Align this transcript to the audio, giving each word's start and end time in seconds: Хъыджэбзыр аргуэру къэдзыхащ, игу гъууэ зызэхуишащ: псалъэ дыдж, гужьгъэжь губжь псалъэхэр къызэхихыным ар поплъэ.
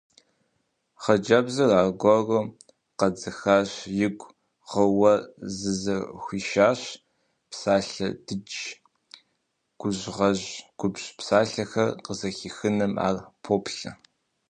Хъыджэбзыр 1.01 1.71
аргуэру 1.79 2.43
къэдзыхащ, 2.99 3.71
игу 4.05 4.27
гъууэ 4.69 5.13
зызэхуишащ: 5.57 6.81
псалъэ 7.49 8.07
дыдж, 8.25 8.53
гужьгъэжь 9.79 10.47
губжь 10.79 11.07
псалъэхэр 11.17 11.89
къызэхихыным 12.05 12.93
ар 13.07 13.17
поплъэ. 13.43 13.91